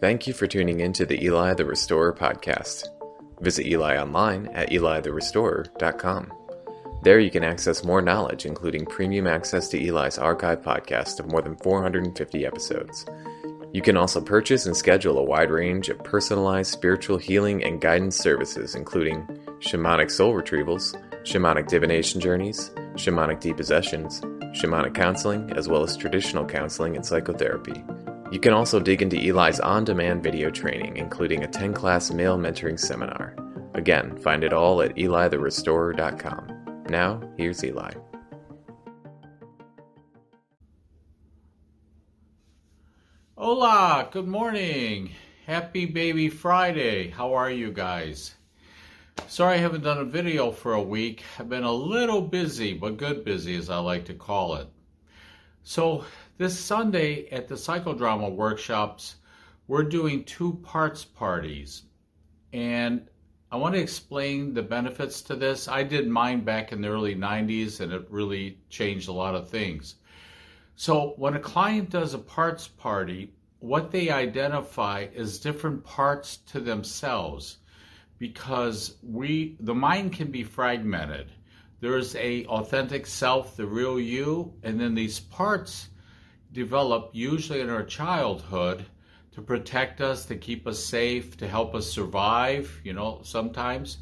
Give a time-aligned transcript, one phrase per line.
[0.00, 2.88] Thank you for tuning in to the Eli the Restorer podcast.
[3.40, 6.32] Visit Eli online at elitherestorer.com.
[7.02, 11.42] There you can access more knowledge, including premium access to Eli's archive podcast of more
[11.42, 13.04] than 450 episodes.
[13.74, 18.16] You can also purchase and schedule a wide range of personalized spiritual healing and guidance
[18.16, 19.26] services, including
[19.58, 20.94] shamanic soul retrievals,
[21.24, 24.22] shamanic divination journeys, shamanic depossessions,
[24.54, 27.84] shamanic counseling, as well as traditional counseling and psychotherapy.
[28.30, 32.38] You can also dig into Eli's on demand video training, including a 10 class male
[32.38, 33.34] mentoring seminar.
[33.74, 36.84] Again, find it all at elitherestorer.com.
[36.88, 37.90] Now, here's Eli.
[43.36, 45.10] Hola, good morning.
[45.46, 47.10] Happy Baby Friday.
[47.10, 48.36] How are you guys?
[49.26, 51.24] Sorry I haven't done a video for a week.
[51.36, 54.68] I've been a little busy, but good busy as I like to call it.
[55.62, 56.04] So,
[56.38, 59.16] this Sunday at the psychodrama workshops,
[59.68, 61.82] we're doing two parts parties.
[62.52, 63.08] And
[63.52, 65.68] I want to explain the benefits to this.
[65.68, 69.48] I did mine back in the early 90s and it really changed a lot of
[69.50, 69.96] things.
[70.76, 76.60] So, when a client does a parts party, what they identify is different parts to
[76.60, 77.58] themselves
[78.18, 81.30] because we the mind can be fragmented
[81.80, 85.88] there's a authentic self the real you and then these parts
[86.52, 88.84] develop usually in our childhood
[89.32, 93.98] to protect us to keep us safe to help us survive you know sometimes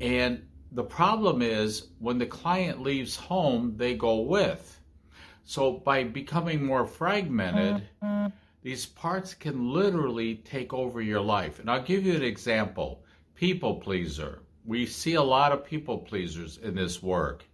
[0.00, 4.80] and the problem is when the client leaves home they go with
[5.44, 8.26] so by becoming more fragmented mm-hmm.
[8.62, 13.04] these parts can literally take over your life and i'll give you an example
[13.34, 14.40] people pleaser.
[14.64, 17.44] We see a lot of people pleasers in this work.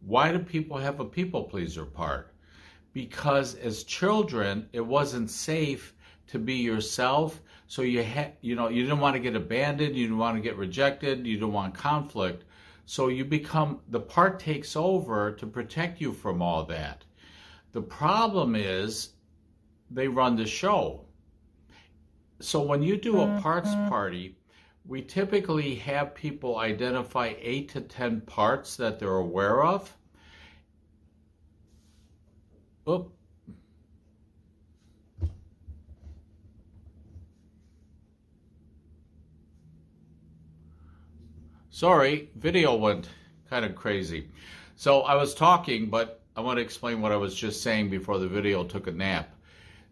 [0.00, 2.32] Why do people have a people pleaser part?
[2.92, 5.94] Because as children, it wasn't safe
[6.28, 7.40] to be yourself.
[7.66, 10.42] So you had, you know, you didn't want to get abandoned, you didn't want to
[10.42, 12.44] get rejected, you didn't want conflict.
[12.86, 17.04] So you become the part takes over to protect you from all that.
[17.72, 19.10] The problem is
[19.90, 21.04] they run the show.
[22.40, 23.88] So when you do a parts mm-hmm.
[23.88, 24.36] party,
[24.86, 29.96] we typically have people identify eight to 10 parts that they're aware of.
[32.88, 33.12] Oop.
[41.70, 43.08] Sorry, video went
[43.48, 44.28] kind of crazy.
[44.76, 48.18] So I was talking, but I want to explain what I was just saying before
[48.18, 49.34] the video took a nap.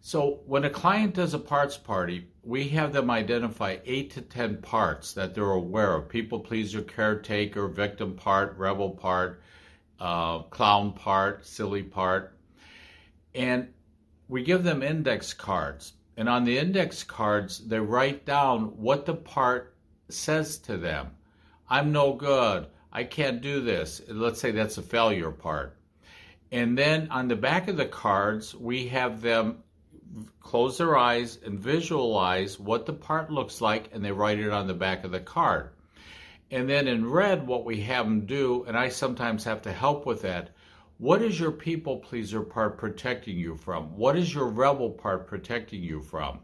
[0.01, 4.61] So when a client does a parts party, we have them identify eight to 10
[4.61, 9.41] parts that they're aware of people pleaser, caretaker, victim part, rebel part,
[9.99, 12.37] uh, clown part, silly part.
[13.35, 13.73] And
[14.29, 15.93] we give them index cards.
[16.15, 19.75] And on the index cards, they write down what the part
[20.07, 21.11] says to them.
[21.69, 22.67] I'm no good.
[22.91, 24.01] I can't do this.
[24.07, 25.75] Let's say that's a failure part.
[26.51, 29.63] And then on the back of the cards, we have them
[30.39, 34.67] close their eyes and visualize what the part looks like, and they write it on
[34.67, 35.69] the back of the card.
[36.51, 40.05] And then in red, what we have them do, and I sometimes have to help
[40.05, 40.49] with that,
[40.97, 43.95] what is your people pleaser part protecting you from?
[43.95, 46.39] What is your rebel part protecting you from?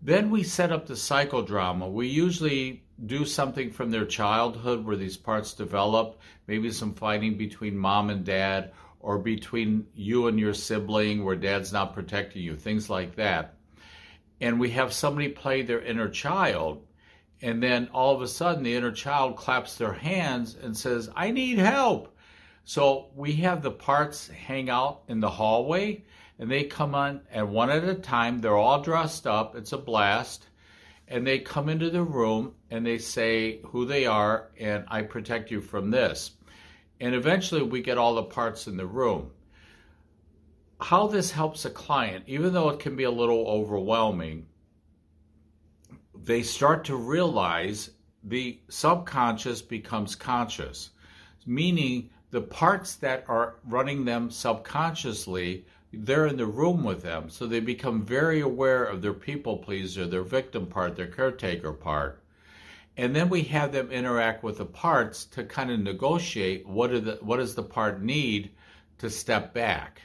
[0.00, 1.90] Then we set up the psychodrama.
[1.90, 7.76] We usually do something from their childhood where these parts develop, maybe some fighting between
[7.76, 8.72] mom and dad,
[9.02, 13.56] or between you and your sibling where dad's not protecting you, things like that.
[14.40, 16.86] And we have somebody play their inner child,
[17.42, 21.32] and then all of a sudden the inner child claps their hands and says, I
[21.32, 22.16] need help.
[22.64, 26.04] So we have the parts hang out in the hallway
[26.38, 28.40] and they come on and one at a time.
[28.40, 29.56] They're all dressed up.
[29.56, 30.46] It's a blast.
[31.08, 35.50] And they come into the room and they say who they are and I protect
[35.50, 36.30] you from this.
[37.02, 39.32] And eventually we get all the parts in the room.
[40.80, 44.46] How this helps a client, even though it can be a little overwhelming,
[46.14, 47.90] they start to realize
[48.22, 50.90] the subconscious becomes conscious,
[51.44, 57.28] meaning the parts that are running them subconsciously, they're in the room with them.
[57.28, 62.21] So they become very aware of their people pleaser, their victim part, their caretaker part
[62.96, 67.18] and then we have them interact with the parts to kind of negotiate what the
[67.22, 68.50] what does the part need
[68.98, 70.02] to step back.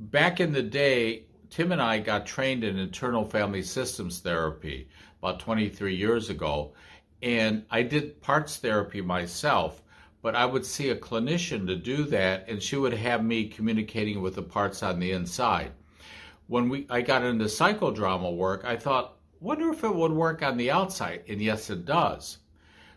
[0.00, 4.88] Back in the day, Tim and I got trained in internal family systems therapy
[5.20, 6.74] about 23 years ago,
[7.22, 9.80] and I did parts therapy myself.
[10.20, 14.22] But I would see a clinician to do that, and she would have me communicating
[14.22, 15.72] with the parts on the inside.
[16.46, 20.56] when we I got into psychodrama work, I thought, wonder if it would work on
[20.56, 22.38] the outside, and yes, it does.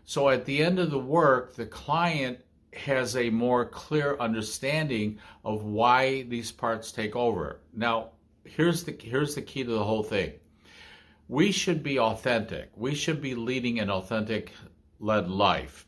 [0.06, 2.40] So at the end of the work, the client
[2.74, 7.60] has a more clear understanding of why these parts take over.
[7.74, 8.12] Now,
[8.46, 10.34] here's the here's the key to the whole thing.
[11.28, 12.72] We should be authentic.
[12.76, 14.54] We should be leading an authentic
[15.00, 15.86] led life.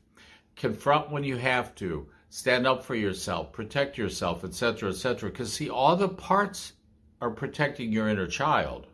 [0.56, 2.10] Confront when you have to.
[2.31, 5.31] Stand up for yourself, protect yourself, etc., etc.
[5.31, 6.74] Because see, all the parts
[7.22, 8.86] are protecting your inner child.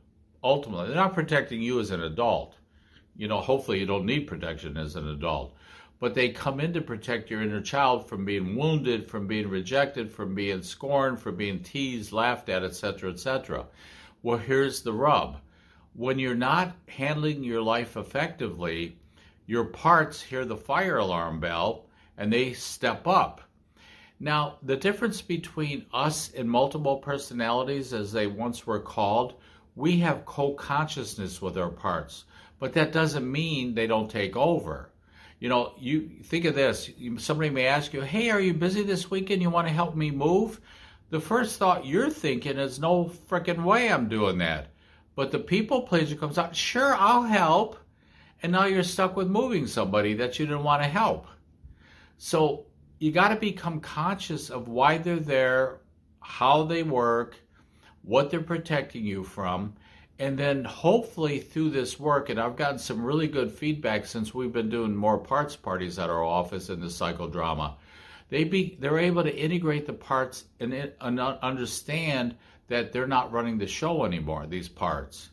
[0.46, 2.56] Ultimately, they're not protecting you as an adult.
[3.18, 5.56] You know, hopefully you don't need protection as an adult
[6.00, 10.12] but they come in to protect your inner child from being wounded, from being rejected,
[10.12, 13.66] from being scorned, from being teased, laughed at, etc., etc.
[14.22, 15.38] Well, here's the rub.
[15.94, 18.98] When you're not handling your life effectively,
[19.46, 21.86] your parts hear the fire alarm bell
[22.18, 23.42] and they step up.
[24.20, 29.36] Now, the difference between us and multiple personalities, as they once were called,
[29.76, 32.24] we have co consciousness with our parts,
[32.60, 34.90] but that doesn't mean they don't take over.
[35.40, 36.90] You know, you think of this.
[37.18, 39.42] Somebody may ask you, "Hey, are you busy this weekend?
[39.42, 40.62] You want to help me move?"
[41.10, 44.68] The first thought you're thinking is, "No freaking way, I'm doing that."
[45.14, 47.78] But the people pleaser comes out, "Sure, I'll help,"
[48.42, 51.28] and now you're stuck with moving somebody that you didn't want to help.
[52.18, 52.66] So
[53.00, 55.82] you got to become conscious of why they're there,
[56.22, 57.36] how they work,
[58.06, 59.74] what they're protecting you from,
[60.20, 64.54] and then hopefully through this work, and I've gotten some really good feedback since we've
[64.54, 67.76] been doing more parts parties at our office in the psychodrama.
[68.30, 72.36] They be they're able to integrate the parts and, and understand
[72.68, 74.48] that they're not running the show anymore.
[74.48, 75.30] These parts.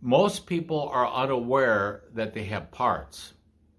[0.00, 3.32] Most people are unaware that they have parts.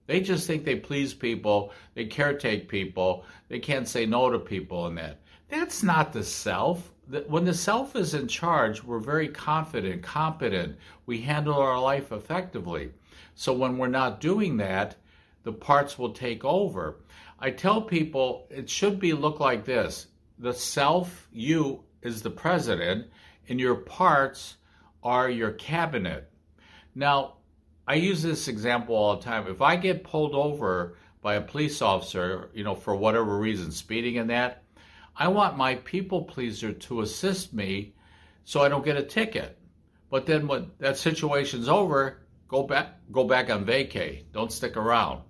[0.07, 4.87] They just think they please people, they caretake people, they can't say no to people,
[4.87, 5.21] and that.
[5.49, 6.91] That's not the self
[7.27, 10.77] when the self is in charge, we're very confident, competent.
[11.05, 12.91] We handle our life effectively.
[13.35, 14.95] So when we're not doing that,
[15.43, 16.97] the parts will take over.
[17.39, 20.07] I tell people it should be look like this.
[20.39, 23.07] The self, you, is the president,
[23.47, 24.57] and your parts
[25.03, 26.29] are your cabinet.
[26.95, 27.35] Now,
[27.87, 29.47] I use this example all the time.
[29.47, 34.17] If I get pulled over by a police officer, you know, for whatever reason, speeding
[34.17, 34.63] and that,
[35.17, 37.93] I want my people pleaser to assist me
[38.43, 39.57] so I don't get a ticket.
[40.09, 44.23] But then when that situation's over, go back go back on vacay.
[44.33, 45.21] Don't stick around.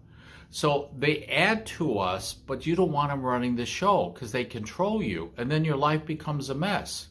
[0.50, 4.46] So they add to us, but you don't want them running the show because they
[4.46, 7.10] control you, and then your life becomes a mess.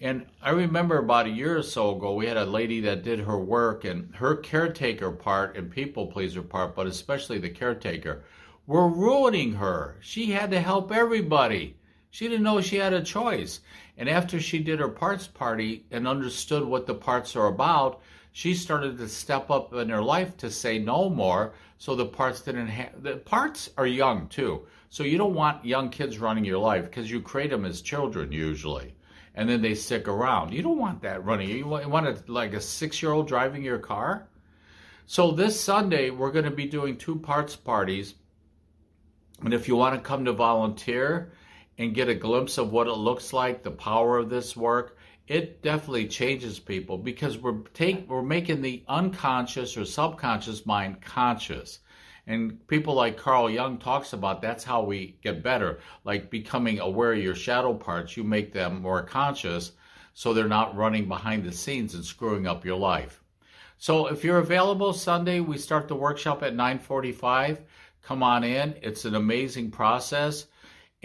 [0.00, 3.20] And I remember about a year or so ago, we had a lady that did
[3.20, 8.24] her work, and her caretaker part and people pleaser part, but especially the caretaker,
[8.66, 9.96] were ruining her.
[10.00, 11.75] She had to help everybody.
[12.16, 13.60] She didn't know she had a choice.
[13.98, 18.00] And after she did her parts party and understood what the parts are about,
[18.32, 21.52] she started to step up in her life to say no more.
[21.76, 24.66] So the parts didn't have the parts are young too.
[24.88, 28.32] So you don't want young kids running your life because you create them as children
[28.32, 28.94] usually.
[29.34, 30.54] And then they stick around.
[30.54, 31.50] You don't want that running.
[31.50, 34.26] You want, a, like a six year old driving your car?
[35.04, 38.14] So this sunday we're going to be doing two parts parties.
[39.42, 41.30] And if you want to come to volunteer
[41.78, 44.96] and get a glimpse of what it looks like, the power of this work,
[45.28, 51.80] it definitely changes people because we're take we're making the unconscious or subconscious mind conscious.
[52.28, 57.12] And people like Carl Jung talks about that's how we get better, like becoming aware
[57.12, 59.72] of your shadow parts, you make them more conscious
[60.14, 63.22] so they're not running behind the scenes and screwing up your life.
[63.78, 67.60] So if you're available Sunday, we start the workshop at 9:45.
[68.02, 68.74] Come on in.
[68.80, 70.46] It's an amazing process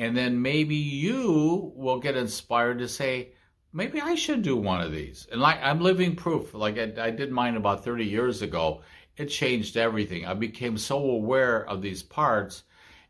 [0.01, 3.33] and then maybe you will get inspired to say,
[3.71, 5.27] maybe I should do one of these.
[5.31, 6.55] And like I'm living proof.
[6.55, 8.81] Like I, I did mine about 30 years ago.
[9.15, 10.25] It changed everything.
[10.25, 12.63] I became so aware of these parts,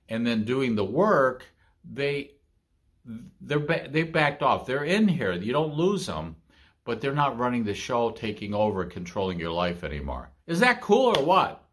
[0.10, 1.46] and then doing the work,
[1.90, 2.32] they
[3.40, 4.66] they're they backed off.
[4.66, 5.32] They're in here.
[5.32, 6.36] You don't lose them,
[6.84, 10.30] but they're not running the show, taking over, controlling your life anymore.
[10.46, 11.64] Is that cool or what?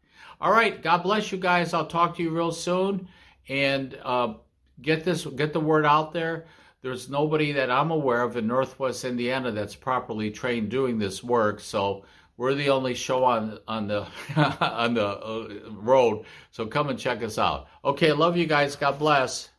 [0.40, 0.80] All right.
[0.80, 1.74] God bless you guys.
[1.74, 3.08] I'll talk to you real soon,
[3.48, 3.98] and.
[4.00, 4.34] Uh,
[4.80, 6.46] get this get the word out there.
[6.80, 11.58] There's nobody that i'm aware of in northwest indiana that's properly trained doing this work
[11.58, 12.04] so
[12.38, 14.06] we're the only show on on the
[14.60, 16.24] on the uh, road.
[16.52, 17.66] So come and check us out.
[17.84, 18.76] Okay love you guys.
[18.76, 19.50] God bless.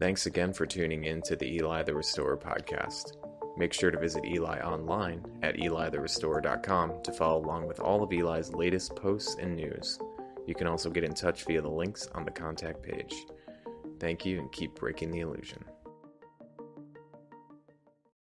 [0.00, 3.16] Thanks again for tuning in to the eli the restorer podcast.
[3.56, 8.54] Make sure to visit eli online at elitherestorer.com to follow along with all of eli's
[8.54, 9.98] latest posts and news.
[10.46, 13.26] You can also get in touch via the links on the contact page
[14.00, 15.62] Thank you and keep breaking the illusion.